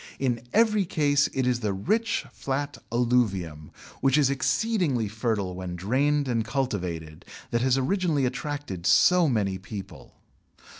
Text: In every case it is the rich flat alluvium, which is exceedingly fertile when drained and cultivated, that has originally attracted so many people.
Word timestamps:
In 0.17 0.41
every 0.51 0.83
case 0.83 1.29
it 1.31 1.45
is 1.45 1.59
the 1.59 1.73
rich 1.73 2.25
flat 2.33 2.79
alluvium, 2.91 3.69
which 3.99 4.17
is 4.17 4.31
exceedingly 4.31 5.07
fertile 5.07 5.53
when 5.53 5.75
drained 5.75 6.27
and 6.27 6.43
cultivated, 6.43 7.23
that 7.51 7.61
has 7.61 7.77
originally 7.77 8.25
attracted 8.25 8.87
so 8.87 9.29
many 9.29 9.59
people. 9.59 10.15